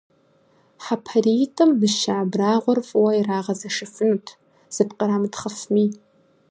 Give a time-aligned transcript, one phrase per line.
[0.83, 4.27] ХьэпариитӀым мыщэ абрагъуэр фӀыуэ ирагъэзэшыфынут,
[4.75, 5.85] зэпкърамытхъыфми.